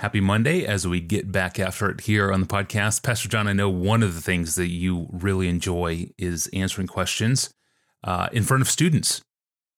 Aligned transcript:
Happy 0.00 0.22
Monday 0.22 0.64
as 0.64 0.88
we 0.88 0.98
get 0.98 1.30
back 1.30 1.60
after 1.60 1.90
it 1.90 2.00
here 2.00 2.32
on 2.32 2.40
the 2.40 2.46
podcast. 2.46 3.02
Pastor 3.02 3.28
John, 3.28 3.46
I 3.46 3.52
know 3.52 3.68
one 3.68 4.02
of 4.02 4.14
the 4.14 4.22
things 4.22 4.54
that 4.54 4.68
you 4.68 5.08
really 5.12 5.46
enjoy 5.46 6.08
is 6.16 6.48
answering 6.54 6.86
questions 6.86 7.52
uh, 8.02 8.30
in 8.32 8.42
front 8.44 8.62
of 8.62 8.70
students, 8.70 9.20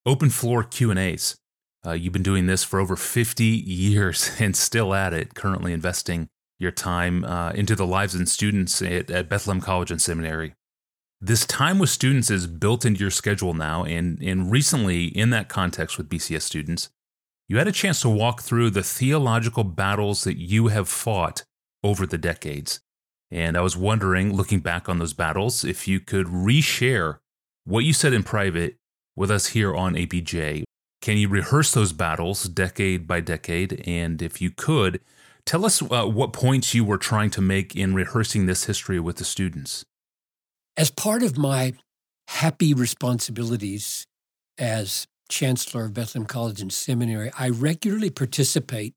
open 0.06 0.30
floor 0.30 0.62
Q 0.62 0.90
and 0.90 0.98
A's. 1.00 1.34
Uh, 1.84 1.90
you've 1.90 2.12
been 2.12 2.22
doing 2.22 2.46
this 2.46 2.62
for 2.62 2.78
over 2.78 2.94
50 2.94 3.44
years 3.44 4.30
and 4.38 4.54
still 4.54 4.94
at 4.94 5.12
it, 5.12 5.34
currently 5.34 5.72
investing 5.72 6.28
your 6.56 6.70
time 6.70 7.24
uh, 7.24 7.50
into 7.50 7.74
the 7.74 7.84
lives 7.84 8.14
and 8.14 8.28
students 8.28 8.80
at, 8.80 9.10
at 9.10 9.28
Bethlehem 9.28 9.60
College 9.60 9.90
and 9.90 10.00
Seminary. 10.00 10.54
This 11.20 11.44
time 11.44 11.80
with 11.80 11.90
students 11.90 12.30
is 12.30 12.46
built 12.46 12.84
into 12.84 13.00
your 13.00 13.10
schedule 13.10 13.54
now, 13.54 13.82
and, 13.82 14.22
and 14.22 14.52
recently, 14.52 15.06
in 15.06 15.30
that 15.30 15.48
context 15.48 15.98
with 15.98 16.08
BCS 16.08 16.42
students, 16.42 16.90
you 17.48 17.58
had 17.58 17.68
a 17.68 17.72
chance 17.72 18.00
to 18.02 18.08
walk 18.08 18.42
through 18.42 18.70
the 18.70 18.82
theological 18.82 19.64
battles 19.64 20.24
that 20.24 20.38
you 20.38 20.68
have 20.68 20.88
fought 20.88 21.44
over 21.82 22.06
the 22.06 22.18
decades. 22.18 22.80
And 23.30 23.56
I 23.56 23.60
was 23.62 23.76
wondering, 23.76 24.34
looking 24.34 24.60
back 24.60 24.88
on 24.88 24.98
those 24.98 25.14
battles, 25.14 25.64
if 25.64 25.88
you 25.88 26.00
could 26.00 26.26
reshare 26.26 27.18
what 27.64 27.84
you 27.84 27.92
said 27.92 28.12
in 28.12 28.22
private 28.22 28.76
with 29.16 29.30
us 29.30 29.48
here 29.48 29.74
on 29.74 29.94
APJ. 29.94 30.64
Can 31.00 31.16
you 31.16 31.28
rehearse 31.28 31.72
those 31.72 31.92
battles 31.92 32.44
decade 32.44 33.06
by 33.06 33.20
decade? 33.20 33.82
And 33.86 34.22
if 34.22 34.40
you 34.40 34.50
could, 34.50 35.00
tell 35.44 35.64
us 35.64 35.82
uh, 35.82 36.06
what 36.06 36.32
points 36.32 36.74
you 36.74 36.84
were 36.84 36.98
trying 36.98 37.30
to 37.30 37.40
make 37.40 37.74
in 37.74 37.94
rehearsing 37.94 38.46
this 38.46 38.64
history 38.64 39.00
with 39.00 39.16
the 39.16 39.24
students. 39.24 39.84
As 40.76 40.90
part 40.90 41.22
of 41.22 41.36
my 41.36 41.74
happy 42.28 42.72
responsibilities 42.72 44.06
as 44.58 45.06
chancellor 45.32 45.86
of 45.86 45.94
Bethlehem 45.94 46.26
College 46.26 46.60
and 46.60 46.72
Seminary, 46.72 47.32
I 47.38 47.48
regularly 47.48 48.10
participate 48.10 48.94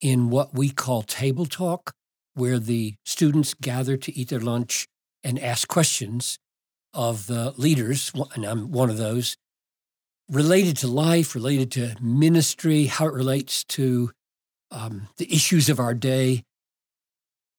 in 0.00 0.28
what 0.28 0.52
we 0.52 0.70
call 0.70 1.02
table 1.02 1.46
talk, 1.46 1.92
where 2.34 2.58
the 2.58 2.96
students 3.04 3.54
gather 3.54 3.96
to 3.96 4.14
eat 4.16 4.28
their 4.28 4.40
lunch 4.40 4.86
and 5.22 5.38
ask 5.38 5.68
questions 5.68 6.38
of 6.92 7.26
the 7.28 7.52
leaders, 7.56 8.12
and 8.34 8.44
I'm 8.44 8.72
one 8.72 8.90
of 8.90 8.98
those, 8.98 9.36
related 10.28 10.76
to 10.78 10.88
life, 10.88 11.34
related 11.34 11.70
to 11.72 11.96
ministry, 12.00 12.86
how 12.86 13.06
it 13.06 13.14
relates 13.14 13.64
to 13.64 14.10
um, 14.70 15.08
the 15.16 15.32
issues 15.32 15.68
of 15.68 15.78
our 15.78 15.94
day. 15.94 16.42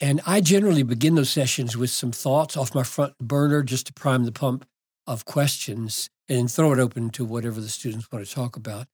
And 0.02 0.22
I 0.26 0.42
generally 0.42 0.84
begin 0.84 1.16
those 1.16 1.30
sessions 1.30 1.76
with 1.76 1.90
some 1.90 2.12
thoughts 2.12 2.56
off 2.58 2.76
my 2.76 2.84
front 2.84 3.18
burner 3.18 3.64
just 3.64 3.88
to 3.88 3.94
prime 3.94 4.26
the 4.26 4.32
pump 4.32 4.66
of 5.08 5.26
questions 5.26 6.10
and 6.30 6.52
throw 6.52 6.72
it 6.72 6.80
open 6.80 7.10
to 7.10 7.26
whatever 7.26 7.60
the 7.60 7.70
students 7.70 8.12
want 8.12 8.26
to 8.26 8.34
talk 8.34 8.56
about. 8.56 8.88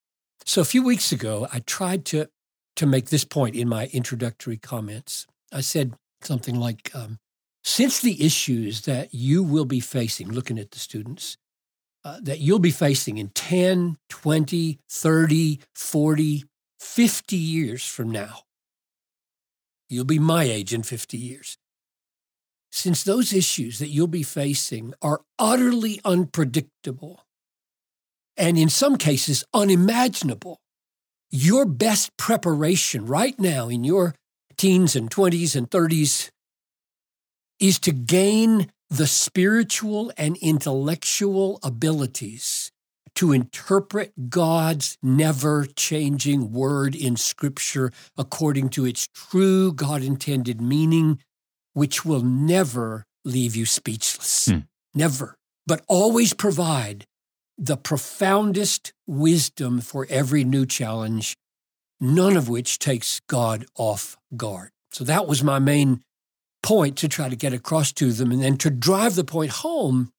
So 0.45 0.61
a 0.61 0.65
few 0.65 0.83
weeks 0.83 1.11
ago, 1.11 1.47
I 1.51 1.59
tried 1.59 2.05
to 2.05 2.29
to 2.77 2.85
make 2.85 3.09
this 3.09 3.23
point 3.23 3.55
in 3.55 3.69
my 3.69 3.87
introductory 3.93 4.57
comments. 4.57 5.27
I 5.51 5.61
said 5.61 5.93
something 6.21 6.55
like, 6.59 6.93
um, 6.93 7.19
"Since 7.63 8.01
the 8.01 8.25
issues 8.25 8.81
that 8.81 9.13
you 9.13 9.43
will 9.43 9.65
be 9.65 9.79
facing, 9.79 10.31
looking 10.31 10.59
at 10.59 10.71
the 10.71 10.79
students, 10.79 11.37
uh, 12.03 12.19
that 12.21 12.39
you'll 12.39 12.59
be 12.59 12.71
facing 12.71 13.17
in 13.17 13.29
10, 13.29 13.97
20, 14.09 14.79
30, 14.89 15.61
40, 15.73 16.43
50 16.79 17.37
years 17.37 17.85
from 17.85 18.11
now, 18.11 18.41
you'll 19.89 20.05
be 20.05 20.19
my 20.19 20.43
age 20.43 20.73
in 20.73 20.83
50 20.83 21.17
years 21.17 21.57
since 22.75 23.03
those 23.03 23.31
issues 23.31 23.79
that 23.79 23.87
you'll 23.87 24.05
be 24.05 24.21
facing 24.21 24.93
are 25.01 25.21
utterly 25.39 26.01
unpredictable 26.03 27.24
and 28.37 28.57
in 28.57 28.69
some 28.69 28.97
cases 28.97 29.43
unimaginable, 29.53 30.59
your 31.29 31.65
best 31.65 32.15
preparation 32.17 33.05
right 33.05 33.37
now 33.39 33.67
in 33.67 33.83
your 33.83 34.15
teens 34.57 34.95
and 34.95 35.09
20s 35.09 35.55
and 35.55 35.69
30s 35.69 36.29
is 37.59 37.79
to 37.79 37.91
gain 37.91 38.71
the 38.89 39.07
spiritual 39.07 40.11
and 40.17 40.37
intellectual 40.37 41.59
abilities 41.63 42.71
to 43.15 43.31
interpret 43.31 44.29
God's 44.29 44.97
never 45.01 45.65
changing 45.75 46.51
word 46.51 46.95
in 46.95 47.15
Scripture 47.15 47.91
according 48.17 48.69
to 48.69 48.85
its 48.85 49.07
true 49.07 49.71
God 49.73 50.03
intended 50.03 50.61
meaning 50.61 51.19
which 51.73 52.05
will 52.05 52.21
never 52.21 53.05
leave 53.23 53.55
you 53.55 53.65
speechless. 53.65 54.45
Hmm. 54.45 54.59
Never. 54.93 55.35
But 55.65 55.83
always 55.87 56.33
provide 56.33 57.05
the 57.57 57.77
profoundest 57.77 58.93
wisdom 59.07 59.81
for 59.81 60.05
every 60.09 60.43
new 60.43 60.65
challenge, 60.65 61.35
none 61.99 62.35
of 62.35 62.49
which 62.49 62.79
takes 62.79 63.21
God 63.27 63.65
off 63.75 64.17
guard. 64.35 64.71
So 64.91 65.03
that 65.03 65.27
was 65.27 65.43
my 65.43 65.59
main 65.59 66.01
point 66.63 66.97
to 66.97 67.07
try 67.07 67.29
to 67.29 67.35
get 67.35 67.53
across 67.53 67.91
to 67.93 68.11
them. 68.11 68.31
And 68.31 68.41
then 68.41 68.57
to 68.57 68.69
drive 68.69 69.15
the 69.15 69.23
point 69.23 69.51
home, 69.51 70.11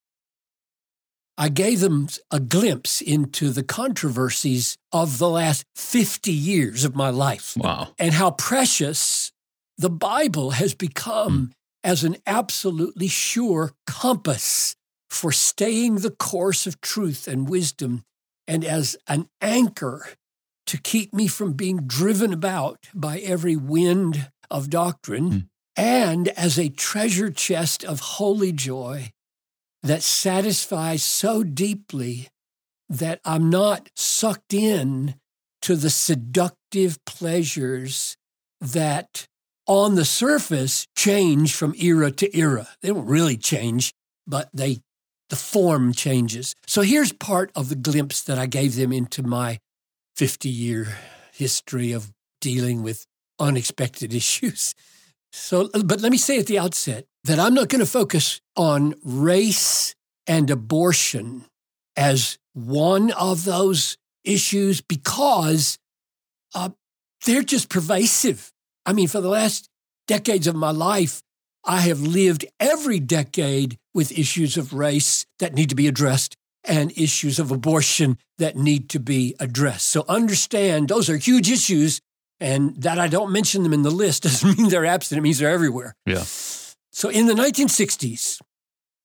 I 1.39 1.49
gave 1.51 1.81
them 1.81 2.09
a 2.31 2.41
glimpse 2.41 3.03
into 3.03 3.51
the 3.51 3.63
controversies 3.63 4.79
of 4.93 5.19
the 5.19 5.29
last 5.29 5.65
50 5.75 6.33
years 6.33 6.85
of 6.85 6.97
my 6.97 7.11
life. 7.11 7.55
Wow. 7.57 7.89
And 7.99 8.15
how 8.15 8.31
precious 8.31 9.33
the 9.77 9.91
Bible 9.91 10.53
has 10.53 10.75
become 10.75 11.39
hmm. 11.39 11.45
as 11.85 12.05
an 12.05 12.17
absolutely 12.27 13.09
sure 13.09 13.73
compass 13.87 14.75
for 15.17 15.33
staying 15.33 15.97
the 15.97 16.11
course 16.11 16.67
of 16.67 16.81
truth 16.81 17.27
and 17.27 17.49
wisdom, 17.49 18.05
and 18.47 18.65
as 18.65 18.97
an 19.09 19.29
anchor 19.41 20.07
to 20.67 20.79
keep 20.79 21.15
me 21.15 21.27
from 21.27 21.55
being 21.55 21.87
driven 21.87 22.33
about 22.33 22.87
by 22.95 23.19
every 23.19 23.57
wind 23.57 24.31
of 24.51 24.71
doctrine, 24.71 25.31
mm. 25.31 25.49
and 25.77 26.29
as 26.29 26.59
a 26.59 26.69
treasure 26.69 27.31
chest 27.31 27.85
of 27.85 28.01
holy 28.01 28.53
joy 28.53 29.11
that 29.83 30.03
satisfies 30.03 31.03
so 31.03 31.43
deeply 31.43 32.29
that 32.89 33.21
I'm 33.25 33.51
not 33.51 33.89
sucked 33.95 34.53
in 34.53 35.15
to 35.63 35.77
the 35.77 35.91
seductive 35.91 37.05
pleasures 37.05 38.17
that 38.61 39.27
on 39.67 39.95
the 39.95 40.05
surface 40.05 40.87
change 40.97 41.55
from 41.55 41.75
era 41.81 42.11
to 42.13 42.37
era. 42.37 42.69
They 42.83 42.89
don't 42.89 43.07
really 43.07 43.37
change, 43.37 43.93
but 44.27 44.49
they 44.53 44.81
the 45.29 45.37
form 45.37 45.93
changes. 45.93 46.55
So 46.67 46.83
here's 46.83 47.13
part 47.13 47.51
of 47.55 47.69
the 47.69 47.75
glimpse 47.75 48.23
that 48.23 48.39
I 48.39 48.47
gave 48.47 48.77
them 48.77 48.93
into 48.93 49.23
my 49.23 49.59
50 50.17 50.49
year 50.49 50.99
history 51.33 51.93
of 51.93 52.13
dealing 52.41 52.83
with 52.83 53.07
unexpected 53.39 54.15
issues. 54.23 54.75
So, 55.33 55.69
but 55.85 56.01
let 56.01 56.13
me 56.13 56.19
say 56.19 56.39
at 56.39 56.47
the 56.47 56.59
outset 56.59 57.05
that 57.25 57.39
I'm 57.39 57.55
not 57.55 57.69
going 57.69 57.81
to 57.81 57.87
focus 57.87 58.41
on 58.57 58.95
race 59.05 59.95
and 60.27 60.51
abortion 60.51 61.45
as 61.97 62.39
one 62.55 63.11
of 63.13 63.45
those 63.45 63.97
issues 64.25 64.81
because 64.81 65.79
uh, 66.55 66.71
they're 67.25 67.43
just 67.43 67.69
pervasive. 67.69 68.51
I 68.85 68.93
mean, 68.93 69.09
for 69.09 69.21
the 69.21 69.29
last 69.29 69.69
decades 70.07 70.47
of 70.47 70.55
my 70.55 70.71
life, 70.71 71.21
I 71.67 71.81
have 71.81 72.01
lived 72.01 72.47
every 72.61 73.01
decade 73.01 73.77
with 73.93 74.17
issues 74.17 74.57
of 74.57 74.73
race 74.73 75.27
that 75.41 75.55
need 75.55 75.69
to 75.71 75.75
be 75.75 75.89
addressed 75.89 76.37
and 76.65 76.93
issues 76.97 77.39
of 77.39 77.51
abortion 77.51 78.19
that 78.39 78.57
need 78.57 78.89
to 78.91 79.01
be 79.01 79.35
addressed. 79.41 79.89
So 79.89 80.05
understand 80.09 80.89
those 80.89 81.11
are 81.11 81.17
huge 81.17 81.51
issues, 81.51 82.01
and 82.39 82.81
that 82.83 82.99
I 82.99 83.09
don't 83.09 83.33
mention 83.33 83.63
them 83.63 83.73
in 83.73 83.83
the 83.83 83.91
list 83.91 84.23
doesn't 84.25 84.57
mean 84.57 84.69
they're 84.69 84.87
absent. 84.87 85.19
It 85.19 85.23
means 85.23 85.39
they're 85.39 85.51
everywhere. 85.51 85.95
Yeah. 86.07 86.25
So 86.93 87.09
in 87.09 87.27
the 87.27 87.35
1960s, 87.35 88.41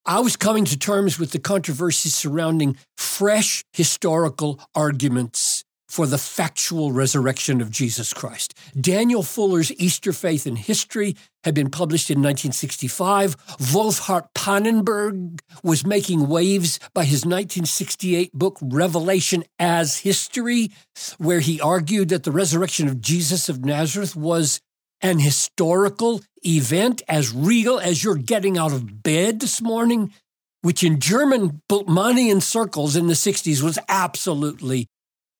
I 0.05 0.19
was 0.19 0.35
coming 0.35 0.65
to 0.65 0.77
terms 0.77 1.19
with 1.19 1.31
the 1.31 1.39
controversy 1.39 2.09
surrounding 2.09 2.77
fresh 2.97 3.63
historical 3.73 4.59
arguments 4.73 5.50
for 5.91 6.07
the 6.07 6.17
factual 6.17 6.93
resurrection 6.93 7.59
of 7.59 7.69
Jesus 7.69 8.13
Christ. 8.13 8.57
Daniel 8.79 9.23
Fuller's 9.23 9.73
Easter 9.73 10.13
Faith 10.13 10.45
and 10.45 10.57
History 10.57 11.17
had 11.43 11.53
been 11.53 11.69
published 11.69 12.09
in 12.09 12.19
1965. 12.19 13.35
Wolfhart 13.57 14.27
Pannenberg 14.33 15.41
was 15.63 15.85
making 15.85 16.29
waves 16.29 16.79
by 16.93 17.03
his 17.03 17.25
1968 17.25 18.31
book 18.31 18.57
Revelation 18.61 19.43
as 19.59 19.97
History, 19.97 20.71
where 21.17 21.41
he 21.41 21.59
argued 21.59 22.07
that 22.07 22.23
the 22.23 22.31
resurrection 22.31 22.87
of 22.87 23.01
Jesus 23.01 23.49
of 23.49 23.65
Nazareth 23.65 24.15
was 24.15 24.61
an 25.01 25.19
historical 25.19 26.21
event 26.45 27.01
as 27.09 27.33
real 27.33 27.79
as 27.79 28.01
you're 28.01 28.15
getting 28.15 28.57
out 28.57 28.71
of 28.71 29.03
bed 29.03 29.41
this 29.41 29.61
morning, 29.61 30.13
which 30.61 30.85
in 30.85 31.01
German 31.01 31.61
Bultmannian 31.69 32.41
circles 32.41 32.95
in 32.95 33.07
the 33.07 33.13
60s 33.13 33.61
was 33.61 33.77
absolutely 33.89 34.87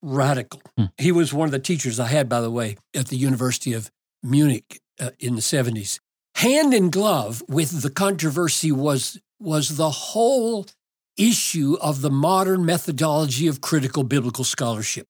radical. 0.02 0.62
Hmm. 0.78 0.86
He 0.98 1.12
was 1.12 1.34
one 1.34 1.48
of 1.48 1.52
the 1.52 1.60
teachers 1.60 2.00
I 2.00 2.08
had, 2.08 2.30
by 2.30 2.42
the 2.42 2.52
way, 2.52 2.78
at 2.96 3.08
the 3.08 3.18
University 3.18 3.74
of 3.74 3.92
Munich 4.24 4.82
uh, 5.00 5.12
in 5.20 5.36
the 5.36 5.42
70s. 5.42 6.00
Hand 6.36 6.74
in 6.74 6.90
glove 6.90 7.44
with 7.48 7.82
the 7.82 7.90
controversy 7.90 8.72
was, 8.72 9.20
was 9.40 9.78
the 9.78 9.90
whole 9.90 10.66
issue 11.18 11.78
of 11.82 12.02
the 12.02 12.10
modern 12.10 12.66
methodology 12.66 13.48
of 13.48 13.62
critical 13.62 14.04
biblical 14.04 14.44
scholarship. 14.44 15.08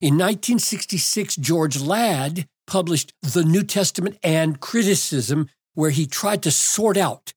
In 0.00 0.14
1966, 0.14 1.36
George 1.36 1.80
Ladd 1.80 2.46
published 2.66 3.12
The 3.22 3.44
New 3.44 3.62
Testament 3.62 4.18
and 4.22 4.58
Criticism, 4.58 5.48
where 5.74 5.90
he 5.90 6.06
tried 6.06 6.42
to 6.42 6.50
sort 6.50 6.96
out 6.96 7.32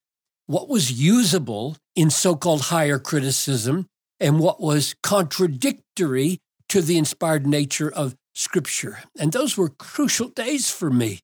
what 0.48 0.70
was 0.70 0.92
usable 0.92 1.78
in 1.96 2.10
so 2.10 2.36
called 2.36 2.62
higher 2.62 3.00
criticism 3.00 3.88
and 4.20 4.40
what 4.40 4.62
was 4.62 4.96
contradictory 5.04 6.40
to 6.70 6.82
the 6.82 6.98
inspired 6.98 7.46
nature 7.46 7.92
of 7.92 8.16
Scripture. 8.34 9.00
And 9.20 9.32
those 9.32 9.58
were 9.58 9.70
crucial 9.70 10.30
days 10.30 10.70
for 10.70 10.90
me. 10.90 11.20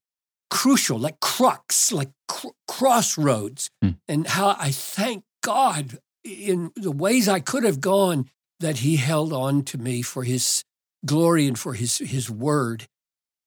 Crucial, 0.49 0.97
like 0.97 1.19
crux, 1.19 1.91
like 1.91 2.09
cr- 2.27 2.47
crossroads. 2.67 3.69
Hmm. 3.81 3.91
And 4.07 4.27
how 4.27 4.55
I 4.57 4.71
thank 4.71 5.23
God 5.41 5.99
in 6.23 6.71
the 6.75 6.91
ways 6.91 7.27
I 7.27 7.39
could 7.39 7.63
have 7.63 7.81
gone 7.81 8.29
that 8.59 8.77
He 8.77 8.97
held 8.97 9.33
on 9.33 9.63
to 9.63 9.77
me 9.77 10.01
for 10.01 10.23
His 10.23 10.63
glory 11.05 11.47
and 11.47 11.57
for 11.57 11.73
His, 11.73 11.97
his 11.97 12.29
word. 12.29 12.87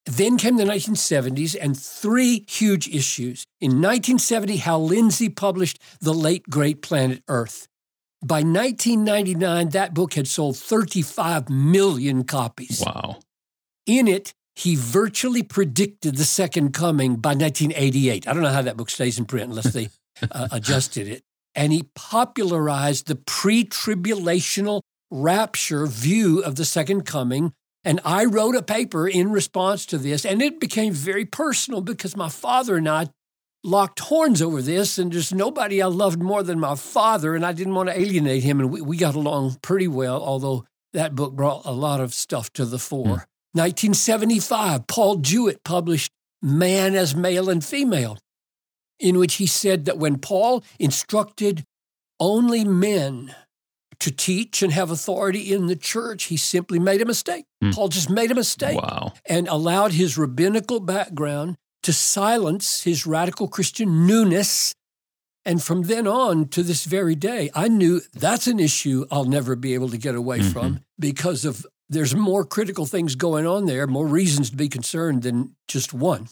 Then 0.07 0.37
came 0.37 0.57
the 0.57 0.65
1970s 0.65 1.57
and 1.59 1.79
three 1.79 2.45
huge 2.49 2.89
issues. 2.89 3.47
In 3.61 3.81
1970, 3.81 4.59
Hal 4.59 4.85
Lindsey 4.85 5.31
published 5.31 5.79
The 6.01 6.13
Late 6.13 6.49
Great 6.51 6.83
Planet 6.83 7.23
Earth. 7.27 7.69
By 8.25 8.37
1999, 8.37 9.69
that 9.71 9.93
book 9.93 10.15
had 10.15 10.27
sold 10.27 10.57
35 10.57 11.51
million 11.51 12.25
copies. 12.25 12.83
Wow. 12.85 13.21
In 13.87 14.09
it, 14.09 14.33
he 14.57 14.77
virtually 14.77 15.43
predicted 15.43 16.17
the 16.17 16.25
second 16.25 16.73
coming 16.73 17.17
by 17.17 17.31
1988. 17.31 18.27
I 18.27 18.33
don't 18.33 18.43
know 18.43 18.49
how 18.49 18.63
that 18.63 18.77
book 18.77 18.89
stays 18.89 19.19
in 19.19 19.27
print 19.27 19.51
unless 19.51 19.73
they 19.75 19.91
uh, 20.31 20.49
adjusted 20.51 21.07
it. 21.07 21.23
And 21.55 21.73
he 21.73 21.85
popularized 21.95 23.09
the 23.09 23.17
pre 23.17 23.65
tribulational 23.65 24.81
rapture 25.11 25.87
view 25.87 26.43
of 26.43 26.57
the 26.57 26.65
second 26.65 27.03
coming 27.03 27.53
and 27.85 28.01
I 28.05 28.25
wrote 28.25 28.57
a 28.57 28.63
paper 28.63 29.07
in 29.07 29.31
response 29.31 29.85
to 29.87 29.99
this, 29.99 30.25
and 30.25 30.41
it 30.41 30.59
became 30.59 30.95
very 30.95 31.27
personal 31.27 31.83
because 31.83 32.17
my 32.17 32.31
father 32.31 32.77
and 32.77 32.89
I 32.89 33.09
locked 33.65 33.99
horns 33.99 34.43
over 34.43 34.63
this, 34.63 34.99
and 34.99 35.13
there's 35.13 35.33
nobody 35.33 35.83
I 35.83 35.87
loved 35.87 36.23
more 36.23 36.43
than 36.43 36.61
my 36.61 36.77
father, 36.77 37.35
and 37.35 37.45
I 37.45 37.53
didn't 37.53 37.75
want 37.75 37.89
to 37.89 37.99
alienate 37.99 38.45
him, 38.45 38.61
and 38.61 38.71
we, 38.71 38.81
we 38.81 38.97
got 38.97 39.15
along 39.15 39.57
pretty 39.63 39.89
well, 39.89 40.23
although 40.23 40.65
that 40.93 41.15
book 41.15 41.33
brought 41.33 41.65
a 41.65 41.73
lot 41.73 42.01
of 42.01 42.15
stuff 42.15 42.53
to 42.53 42.65
the 42.65 42.79
fore. 42.79 43.05
Mm. 43.05 43.27
1975, 43.55 44.87
Paul 44.87 45.17
Jewett 45.17 45.65
published 45.65 46.13
Man 46.43 46.95
as 46.95 47.17
Male 47.17 47.49
and 47.49 47.65
Female, 47.65 48.19
in 49.01 49.19
which 49.19 49.37
he 49.37 49.47
said 49.47 49.87
that 49.87 49.99
when 49.99 50.19
Paul 50.19 50.63
instructed 50.79 51.65
only 52.21 52.65
men 52.65 53.35
to 54.01 54.11
teach 54.11 54.63
and 54.63 54.73
have 54.73 54.91
authority 54.91 55.53
in 55.53 55.67
the 55.67 55.77
church, 55.77 56.25
he 56.25 56.37
simply 56.37 56.79
made 56.79 57.01
a 57.01 57.07
mistake. 57.07 57.45
Mm. 57.63 57.75
Paul 57.75 57.89
just 57.89 58.11
made 58.11 58.31
a 58.31 58.35
mistake 58.35 58.77
wow. 58.81 59.13
and 59.27 59.49
allowed 59.49 59.93
his 59.93 60.19
rabbinical 60.19 60.81
background 60.81 61.57
to 61.85 61.93
silence 61.93 62.83
his 62.83 63.07
radical 63.07 63.49
Christian 63.49 64.07
newness. 64.07 64.75
And 65.45 65.63
from 65.63 65.83
then 65.83 66.07
on 66.07 66.49
to 66.49 66.63
this 66.63 66.85
very 66.85 67.15
day, 67.15 67.51
I 67.55 67.69
knew 67.69 68.01
that's 68.13 68.47
an 68.47 68.59
issue 68.59 69.07
I'll 69.11 69.25
never 69.25 69.55
be 69.55 69.75
able 69.75 69.91
to 69.91 69.99
get 69.99 70.15
away 70.15 70.41
mm-hmm. 70.41 70.51
from 70.51 70.81
because 70.99 71.45
of 71.45 71.67
there's 71.89 72.15
more 72.15 72.45
critical 72.45 72.87
things 72.87 73.15
going 73.15 73.47
on 73.47 73.67
there, 73.67 73.87
more 73.87 74.07
reasons 74.07 74.51
to 74.51 74.57
be 74.57 74.69
concerned 74.69 75.23
than 75.23 75.55
just 75.69 75.93
one. 75.93 76.29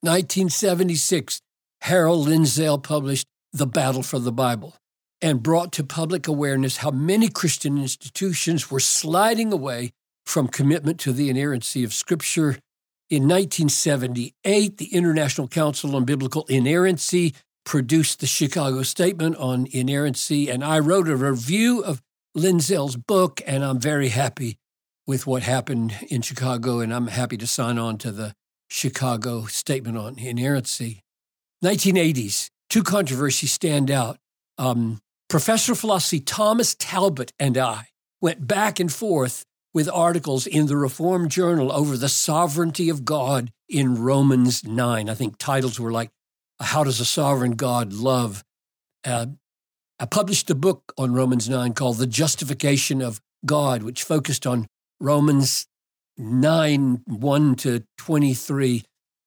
1976, 0.00 1.40
Harold 1.82 2.26
Lindsell 2.28 2.82
published 2.82 3.26
The 3.52 3.66
Battle 3.66 4.02
for 4.02 4.18
the 4.18 4.32
Bible 4.32 4.76
and 5.20 5.42
brought 5.42 5.72
to 5.72 5.84
public 5.84 6.26
awareness 6.28 6.78
how 6.78 6.90
many 6.90 7.28
Christian 7.28 7.78
institutions 7.78 8.70
were 8.70 8.80
sliding 8.80 9.52
away 9.52 9.90
from 10.26 10.48
commitment 10.48 11.00
to 11.00 11.12
the 11.12 11.30
inerrancy 11.30 11.84
of 11.84 11.94
Scripture. 11.94 12.58
In 13.10 13.22
1978, 13.22 14.76
the 14.76 14.94
International 14.94 15.48
Council 15.48 15.96
on 15.96 16.04
Biblical 16.04 16.44
Inerrancy 16.50 17.34
produced 17.64 18.20
the 18.20 18.26
Chicago 18.26 18.82
Statement 18.82 19.34
on 19.36 19.66
Inerrancy, 19.66 20.50
and 20.50 20.62
I 20.62 20.78
wrote 20.78 21.08
a 21.08 21.16
review 21.16 21.82
of 21.82 22.02
Lindsell's 22.34 22.96
book, 22.96 23.40
and 23.46 23.64
I'm 23.64 23.80
very 23.80 24.08
happy 24.08 24.58
with 25.06 25.26
what 25.26 25.42
happened 25.42 25.94
in 26.10 26.20
Chicago, 26.20 26.80
and 26.80 26.92
I'm 26.92 27.06
happy 27.06 27.38
to 27.38 27.46
sign 27.46 27.78
on 27.78 27.96
to 27.98 28.12
the 28.12 28.34
Chicago 28.68 29.46
Statement 29.46 29.96
on 29.96 30.18
Inerrancy. 30.18 31.02
1980s, 31.64 32.50
two 32.68 32.82
controversies 32.82 33.52
stand 33.52 33.90
out. 33.90 34.18
Um, 34.58 34.98
Professor 35.30 35.72
of 35.72 35.78
philosophy 35.78 36.20
Thomas 36.20 36.74
Talbott 36.74 37.32
and 37.38 37.56
I 37.56 37.86
went 38.20 38.46
back 38.46 38.78
and 38.78 38.92
forth 38.92 39.46
with 39.74 39.88
articles 39.88 40.46
in 40.46 40.66
the 40.66 40.76
Reformed 40.76 41.30
Journal 41.30 41.70
over 41.72 41.96
the 41.96 42.08
sovereignty 42.08 42.88
of 42.88 43.04
God 43.04 43.50
in 43.68 44.02
Romans 44.02 44.64
9. 44.64 45.08
I 45.08 45.14
think 45.14 45.38
titles 45.38 45.78
were 45.78 45.92
like, 45.92 46.10
How 46.60 46.84
Does 46.84 47.00
a 47.00 47.04
Sovereign 47.04 47.52
God 47.52 47.92
Love? 47.92 48.44
Uh, 49.04 49.26
I 50.00 50.06
published 50.06 50.50
a 50.50 50.54
book 50.54 50.92
on 50.96 51.12
Romans 51.12 51.48
9 51.48 51.74
called 51.74 51.98
The 51.98 52.06
Justification 52.06 53.02
of 53.02 53.20
God, 53.44 53.82
which 53.82 54.04
focused 54.04 54.46
on 54.46 54.66
Romans 55.00 55.66
9 56.16 57.02
1 57.06 57.54
to 57.56 57.84
23. 57.98 58.84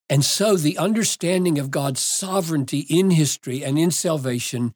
And 0.09 0.25
so 0.25 0.57
the 0.57 0.77
understanding 0.77 1.57
of 1.57 1.71
God's 1.71 2.01
sovereignty 2.01 2.79
in 2.89 3.11
history 3.11 3.63
and 3.63 3.79
in 3.79 3.91
salvation 3.91 4.73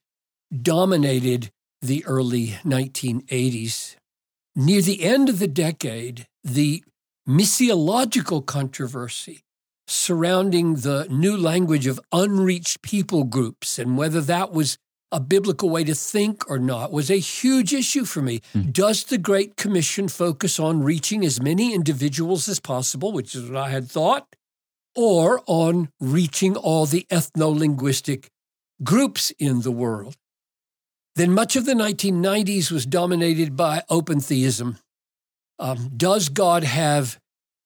dominated 0.62 1.52
the 1.82 2.06
early 2.06 2.56
1980s. 2.64 3.96
Near 4.56 4.82
the 4.82 5.04
end 5.04 5.28
of 5.28 5.40
the 5.40 5.50
decade, 5.50 6.28
the 6.42 6.82
missiological 7.28 8.46
controversy 8.46 9.42
surrounding 9.86 10.76
the 10.76 11.06
new 11.10 11.36
language 11.36 11.88
of 11.88 12.00
unreached 12.14 12.82
people 12.82 13.26
groups 13.26 13.78
and 13.78 13.98
whether 13.98 14.22
that 14.22 14.54
was 14.54 14.78
a 15.12 15.20
biblical 15.20 15.70
way 15.70 15.84
to 15.84 15.94
think 15.94 16.50
or 16.50 16.58
not 16.58 16.92
was 16.92 17.12
a 17.12 17.20
huge 17.20 17.74
issue 17.74 18.06
for 18.06 18.22
me. 18.22 18.40
Mm. 18.54 18.72
Does 18.72 19.04
the 19.04 19.18
Great 19.18 19.58
Commission 19.58 20.08
focus 20.08 20.58
on 20.58 20.84
reaching 20.84 21.26
as 21.26 21.42
many 21.42 21.74
individuals 21.74 22.48
as 22.48 22.60
possible, 22.60 23.12
which 23.12 23.36
is 23.36 23.50
what 23.50 23.58
I 23.58 23.70
had 23.70 23.90
thought, 23.90 24.36
or 24.96 25.42
on 25.48 25.90
reaching 26.00 26.56
all 26.56 26.86
the 26.86 27.06
ethno 27.12 27.58
linguistic 27.58 28.30
groups 28.84 29.32
in 29.38 29.62
the 29.62 29.72
world? 29.72 30.16
Then 31.16 31.32
much 31.32 31.56
of 31.56 31.66
the 31.66 31.74
1990s 31.74 32.72
was 32.72 32.86
dominated 32.86 33.56
by 33.56 33.84
open 33.90 34.20
theism. 34.20 34.78
Um, 35.58 35.92
does 35.96 36.28
God 36.28 36.64
have 36.66 37.20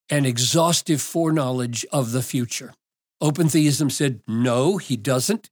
an 0.09 0.25
exhaustive 0.25 1.01
foreknowledge 1.01 1.85
of 1.91 2.11
the 2.11 2.21
future? 2.21 2.73
Open 3.19 3.49
theism 3.49 3.89
said, 3.89 4.21
no, 4.27 4.77
he 4.77 4.95
doesn't. 4.95 5.49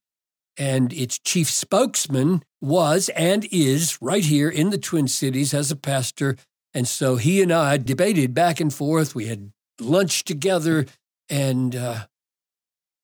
And 0.57 0.93
its 0.93 1.19
chief 1.19 1.50
spokesman 1.50 2.43
was 2.62 3.10
and 3.10 3.48
is 3.51 4.00
right 4.01 4.24
here 4.24 4.50
in 4.50 4.69
the 4.69 4.77
Twin 4.77 5.07
Cities 5.07 5.53
as 5.53 5.72
a 5.72 5.75
pastor. 5.75 6.38
And 6.74 6.88
so 6.88 7.15
he 7.15 7.41
and 7.41 7.51
I 7.51 7.77
debated 7.77 8.33
back 8.33 8.60
and 8.60 8.74
forth. 8.74 9.15
We 9.15 9.27
had 9.27 9.51
lunch 9.79 10.24
together, 10.24 10.86
and 11.29 11.75
uh, 11.75 12.05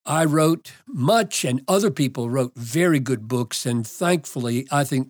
I 0.06 0.26
wrote 0.26 0.74
much, 0.88 1.46
and 1.46 1.64
other 1.68 1.92
people 1.92 2.30
wrote 2.30 2.54
very 2.56 3.00
good 3.00 3.28
books. 3.28 3.66
And 3.66 3.88
thankfully, 3.88 4.68
I 4.72 4.84
think 4.84 5.10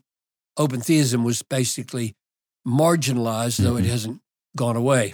open 0.57 0.81
theism 0.81 1.23
was 1.23 1.41
basically 1.41 2.13
marginalized, 2.67 3.57
though 3.57 3.73
mm-hmm. 3.73 3.85
it 3.85 3.89
hasn't 3.89 4.21
gone 4.55 4.75
away. 4.75 5.13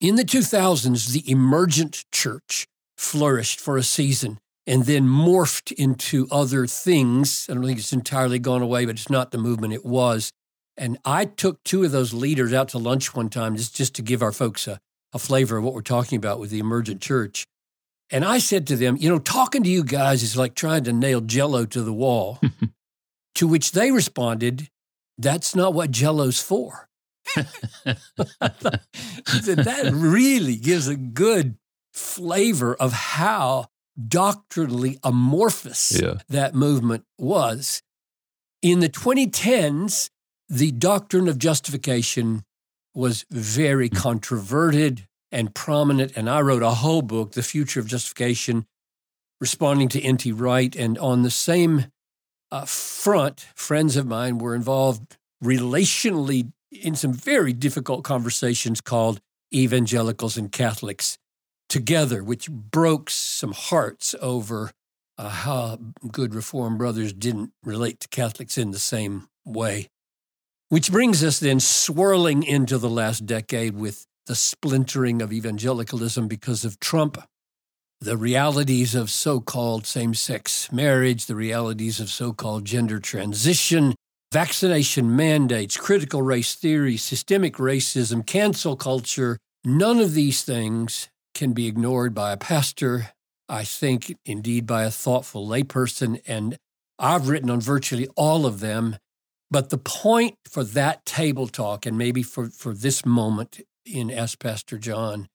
In 0.00 0.16
the 0.16 0.24
2000s, 0.24 1.12
the 1.12 1.30
emergent 1.30 2.04
church 2.12 2.66
flourished 2.98 3.60
for 3.60 3.76
a 3.76 3.82
season 3.82 4.38
and 4.66 4.84
then 4.84 5.04
morphed 5.04 5.72
into 5.72 6.26
other 6.30 6.66
things. 6.66 7.46
I 7.48 7.54
don't 7.54 7.64
think 7.64 7.78
it's 7.78 7.92
entirely 7.92 8.38
gone 8.38 8.62
away, 8.62 8.86
but 8.86 8.96
it's 8.96 9.10
not 9.10 9.30
the 9.30 9.38
movement 9.38 9.72
it 9.72 9.84
was. 9.84 10.30
And 10.76 10.98
I 11.04 11.24
took 11.26 11.62
two 11.62 11.84
of 11.84 11.92
those 11.92 12.12
leaders 12.12 12.52
out 12.52 12.68
to 12.70 12.78
lunch 12.78 13.14
one 13.14 13.28
time 13.28 13.56
just, 13.56 13.76
just 13.76 13.94
to 13.96 14.02
give 14.02 14.22
our 14.22 14.32
folks 14.32 14.66
a, 14.66 14.80
a 15.12 15.18
flavor 15.18 15.56
of 15.56 15.64
what 15.64 15.74
we're 15.74 15.82
talking 15.82 16.16
about 16.16 16.40
with 16.40 16.50
the 16.50 16.58
emergent 16.58 17.00
church. 17.00 17.46
And 18.10 18.24
I 18.24 18.38
said 18.38 18.66
to 18.68 18.76
them, 18.76 18.96
you 18.98 19.08
know, 19.08 19.18
talking 19.18 19.62
to 19.62 19.70
you 19.70 19.84
guys 19.84 20.22
is 20.22 20.36
like 20.36 20.54
trying 20.54 20.84
to 20.84 20.92
nail 20.92 21.20
jello 21.20 21.64
to 21.66 21.82
the 21.82 21.92
wall. 21.92 22.40
to 23.34 23.48
which 23.48 23.72
they 23.72 23.90
responded, 23.90 24.68
that's 25.18 25.54
not 25.54 25.74
what 25.74 25.90
jello's 25.90 26.40
for. 26.40 26.88
that 27.34 27.98
really 29.92 30.56
gives 30.56 30.88
a 30.88 30.96
good 30.96 31.56
flavor 31.92 32.74
of 32.74 32.92
how 32.92 33.66
doctrinally 34.08 34.98
amorphous 35.02 35.98
yeah. 36.00 36.14
that 36.28 36.54
movement 36.54 37.04
was. 37.18 37.82
In 38.60 38.80
the 38.80 38.88
2010s, 38.88 40.10
the 40.48 40.72
doctrine 40.72 41.28
of 41.28 41.38
justification 41.38 42.44
was 42.94 43.24
very 43.30 43.88
controverted 43.88 45.06
and 45.34 45.52
prominent. 45.52 46.12
And 46.16 46.30
I 46.30 46.40
wrote 46.40 46.62
a 46.62 46.70
whole 46.70 47.02
book, 47.02 47.32
The 47.32 47.42
Future 47.42 47.80
of 47.80 47.88
Justification, 47.88 48.66
responding 49.40 49.88
to 49.88 50.00
N.T. 50.00 50.30
Wright. 50.32 50.74
And 50.76 50.96
on 50.98 51.22
the 51.22 51.30
same 51.30 51.86
uh, 52.52 52.64
front, 52.64 53.40
friends 53.56 53.96
of 53.96 54.06
mine 54.06 54.38
were 54.38 54.54
involved 54.54 55.16
relationally 55.42 56.52
in 56.70 56.94
some 56.94 57.12
very 57.12 57.52
difficult 57.52 58.04
conversations 58.04 58.80
called 58.80 59.20
Evangelicals 59.52 60.36
and 60.36 60.52
Catholics 60.52 61.18
together, 61.68 62.22
which 62.22 62.48
broke 62.48 63.10
some 63.10 63.52
hearts 63.52 64.14
over 64.20 64.70
uh, 65.18 65.28
how 65.28 65.78
good 66.12 66.34
Reformed 66.34 66.78
brothers 66.78 67.12
didn't 67.12 67.50
relate 67.64 68.00
to 68.00 68.08
Catholics 68.08 68.56
in 68.56 68.70
the 68.70 68.78
same 68.78 69.28
way. 69.44 69.88
Which 70.68 70.92
brings 70.92 71.22
us 71.24 71.40
then 71.40 71.60
swirling 71.60 72.42
into 72.44 72.78
the 72.78 72.88
last 72.88 73.26
decade 73.26 73.74
with 73.74 74.06
the 74.26 74.34
splintering 74.34 75.20
of 75.20 75.32
evangelicalism 75.32 76.28
because 76.28 76.64
of 76.64 76.80
Trump, 76.80 77.22
the 78.00 78.16
realities 78.16 78.94
of 78.94 79.10
so 79.10 79.40
called 79.40 79.86
same 79.86 80.14
sex 80.14 80.70
marriage, 80.72 81.26
the 81.26 81.36
realities 81.36 82.00
of 82.00 82.08
so 82.08 82.32
called 82.32 82.64
gender 82.64 82.98
transition, 82.98 83.94
vaccination 84.32 85.14
mandates, 85.14 85.76
critical 85.76 86.22
race 86.22 86.54
theory, 86.54 86.96
systemic 86.96 87.56
racism, 87.56 88.26
cancel 88.26 88.76
culture. 88.76 89.38
None 89.64 90.00
of 90.00 90.14
these 90.14 90.42
things 90.42 91.08
can 91.34 91.52
be 91.52 91.66
ignored 91.66 92.14
by 92.14 92.32
a 92.32 92.36
pastor, 92.36 93.10
I 93.48 93.64
think, 93.64 94.16
indeed, 94.24 94.66
by 94.66 94.84
a 94.84 94.90
thoughtful 94.90 95.46
layperson. 95.46 96.20
And 96.26 96.56
I've 96.98 97.28
written 97.28 97.50
on 97.50 97.60
virtually 97.60 98.08
all 98.16 98.46
of 98.46 98.60
them. 98.60 98.96
But 99.50 99.70
the 99.70 99.78
point 99.78 100.34
for 100.50 100.64
that 100.64 101.04
table 101.04 101.46
talk, 101.46 101.86
and 101.86 101.96
maybe 101.96 102.22
for, 102.22 102.48
for 102.48 102.74
this 102.74 103.06
moment 103.06 103.60
in 103.86 104.10
Ask 104.10 104.38
Pastor 104.38 104.78
John, 104.78 105.28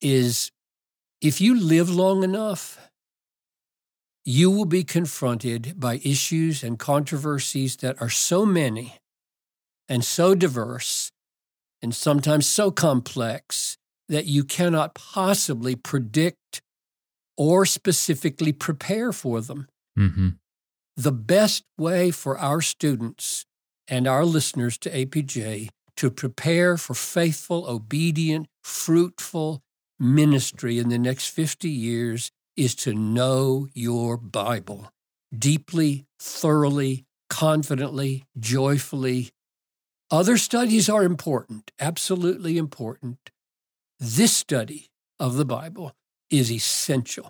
is 0.00 0.50
if 1.20 1.40
you 1.40 1.58
live 1.58 1.90
long 1.90 2.24
enough, 2.24 2.90
you 4.24 4.50
will 4.50 4.64
be 4.64 4.84
confronted 4.84 5.74
by 5.78 6.00
issues 6.04 6.62
and 6.62 6.78
controversies 6.78 7.76
that 7.76 8.00
are 8.00 8.10
so 8.10 8.44
many 8.46 8.96
and 9.88 10.04
so 10.04 10.34
diverse 10.34 11.10
and 11.82 11.94
sometimes 11.94 12.46
so 12.46 12.70
complex 12.70 13.76
that 14.08 14.26
you 14.26 14.44
cannot 14.44 14.94
possibly 14.94 15.74
predict 15.74 16.60
or 17.36 17.64
specifically 17.64 18.52
prepare 18.52 19.12
for 19.12 19.40
them. 19.40 19.66
Mm-hmm. 19.98 20.28
The 20.96 21.12
best 21.12 21.64
way 21.78 22.10
for 22.10 22.38
our 22.38 22.60
students 22.60 23.46
and 23.88 24.06
our 24.06 24.24
listeners 24.24 24.76
to 24.78 24.90
APJ 24.90 25.70
to 26.00 26.10
prepare 26.10 26.78
for 26.78 26.94
faithful, 26.94 27.66
obedient, 27.68 28.46
fruitful 28.64 29.62
ministry 29.98 30.78
in 30.78 30.88
the 30.88 30.98
next 30.98 31.26
50 31.26 31.68
years 31.68 32.30
is 32.56 32.74
to 32.74 32.94
know 32.94 33.68
your 33.74 34.16
Bible 34.16 34.90
deeply, 35.38 36.06
thoroughly, 36.18 37.04
confidently, 37.28 38.24
joyfully. 38.38 39.28
Other 40.10 40.38
studies 40.38 40.88
are 40.88 41.04
important, 41.04 41.70
absolutely 41.78 42.56
important. 42.56 43.18
This 43.98 44.34
study 44.34 44.86
of 45.18 45.36
the 45.36 45.44
Bible 45.44 45.92
is 46.30 46.50
essential. 46.50 47.28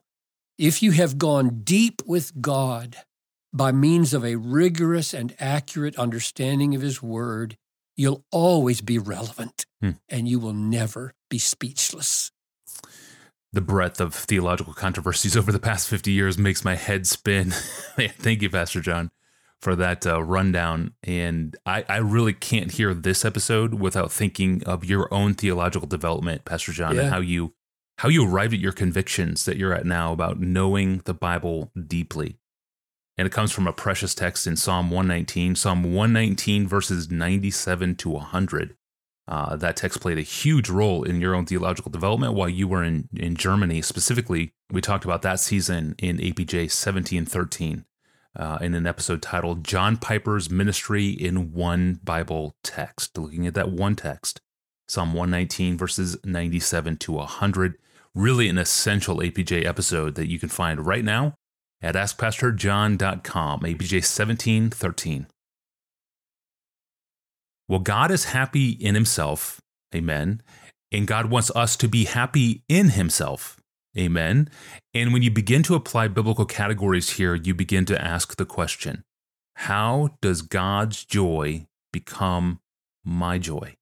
If 0.58 0.80
you 0.80 0.92
have 0.92 1.18
gone 1.18 1.62
deep 1.64 2.02
with 2.06 2.40
God 2.40 2.98
by 3.52 3.72
means 3.72 4.14
of 4.14 4.24
a 4.24 4.36
rigorous 4.36 5.12
and 5.12 5.34
accurate 5.40 5.98
understanding 5.98 6.76
of 6.76 6.82
His 6.82 7.02
Word, 7.02 7.56
you'll 7.96 8.24
always 8.30 8.80
be 8.80 8.98
relevant 8.98 9.66
hmm. 9.80 9.92
and 10.08 10.28
you 10.28 10.38
will 10.38 10.54
never 10.54 11.14
be 11.28 11.38
speechless. 11.38 12.30
The 13.52 13.60
breadth 13.60 14.00
of 14.00 14.14
theological 14.14 14.74
controversies 14.74 15.36
over 15.36 15.50
the 15.50 15.58
past 15.58 15.88
50 15.88 16.12
years 16.12 16.38
makes 16.38 16.64
my 16.64 16.76
head 16.76 17.06
spin. 17.06 17.50
Thank 17.98 18.42
you, 18.42 18.50
Pastor 18.50 18.80
John 18.80 19.10
for 19.60 19.76
that 19.76 20.06
uh, 20.06 20.22
rundown. 20.22 20.94
And 21.02 21.56
I, 21.66 21.84
I 21.88 21.98
really 21.98 22.32
can't 22.32 22.72
hear 22.72 22.94
this 22.94 23.24
episode 23.24 23.74
without 23.74 24.10
thinking 24.10 24.62
of 24.64 24.84
your 24.84 25.12
own 25.12 25.34
theological 25.34 25.86
development, 25.86 26.44
Pastor 26.44 26.72
John, 26.72 26.96
yeah. 26.96 27.02
and 27.02 27.10
how 27.10 27.20
you 27.20 27.54
how 27.98 28.08
you 28.08 28.26
arrived 28.26 28.54
at 28.54 28.60
your 28.60 28.72
convictions 28.72 29.44
that 29.44 29.58
you're 29.58 29.74
at 29.74 29.84
now 29.84 30.12
about 30.12 30.40
knowing 30.40 31.02
the 31.04 31.12
Bible 31.12 31.70
deeply. 31.86 32.38
And 33.20 33.26
it 33.26 33.32
comes 33.32 33.52
from 33.52 33.66
a 33.66 33.72
precious 33.74 34.14
text 34.14 34.46
in 34.46 34.56
Psalm 34.56 34.90
119, 34.90 35.54
Psalm 35.54 35.82
119, 35.82 36.66
verses 36.66 37.10
97 37.10 37.96
to 37.96 38.08
100. 38.08 38.76
Uh, 39.28 39.56
that 39.56 39.76
text 39.76 40.00
played 40.00 40.16
a 40.16 40.22
huge 40.22 40.70
role 40.70 41.02
in 41.02 41.20
your 41.20 41.34
own 41.34 41.44
theological 41.44 41.90
development 41.90 42.32
while 42.32 42.48
you 42.48 42.66
were 42.66 42.82
in, 42.82 43.10
in 43.14 43.36
Germany. 43.36 43.82
Specifically, 43.82 44.54
we 44.72 44.80
talked 44.80 45.04
about 45.04 45.20
that 45.20 45.38
season 45.38 45.96
in 45.98 46.16
APJ 46.16 46.70
1713 46.70 47.84
uh, 48.36 48.56
in 48.62 48.74
an 48.74 48.86
episode 48.86 49.20
titled 49.20 49.64
John 49.64 49.98
Piper's 49.98 50.48
Ministry 50.48 51.10
in 51.10 51.52
One 51.52 52.00
Bible 52.02 52.56
Text, 52.62 53.18
looking 53.18 53.46
at 53.46 53.52
that 53.52 53.70
one 53.70 53.96
text, 53.96 54.40
Psalm 54.88 55.12
119, 55.12 55.76
verses 55.76 56.16
97 56.24 56.96
to 56.96 57.12
100. 57.12 57.74
Really 58.14 58.48
an 58.48 58.56
essential 58.56 59.18
APJ 59.18 59.66
episode 59.66 60.14
that 60.14 60.30
you 60.30 60.38
can 60.38 60.48
find 60.48 60.86
right 60.86 61.04
now 61.04 61.36
at 61.82 61.94
AskPastorJohn.com, 61.94 63.60
APJ 63.60 63.92
1713. 64.02 65.26
Well, 67.68 67.80
God 67.80 68.10
is 68.10 68.24
happy 68.24 68.70
in 68.70 68.94
himself. 68.94 69.60
Amen. 69.94 70.42
And 70.92 71.06
God 71.06 71.26
wants 71.26 71.50
us 71.54 71.76
to 71.76 71.88
be 71.88 72.04
happy 72.04 72.64
in 72.68 72.90
himself. 72.90 73.56
Amen. 73.96 74.48
And 74.94 75.12
when 75.12 75.22
you 75.22 75.30
begin 75.30 75.62
to 75.64 75.74
apply 75.74 76.08
biblical 76.08 76.46
categories 76.46 77.10
here, 77.10 77.34
you 77.34 77.54
begin 77.54 77.84
to 77.86 78.00
ask 78.00 78.36
the 78.36 78.44
question 78.44 79.04
how 79.54 80.16
does 80.20 80.42
God's 80.42 81.04
joy 81.04 81.66
become 81.92 82.60
my 83.04 83.38
joy? 83.38 83.74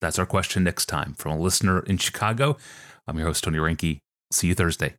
That's 0.00 0.18
our 0.18 0.26
question 0.26 0.64
next 0.64 0.86
time 0.86 1.14
from 1.14 1.32
a 1.32 1.38
listener 1.38 1.80
in 1.80 1.98
Chicago. 1.98 2.56
I'm 3.06 3.18
your 3.18 3.26
host, 3.26 3.44
Tony 3.44 3.58
Reinke. 3.58 3.98
See 4.32 4.46
you 4.46 4.54
Thursday. 4.54 4.94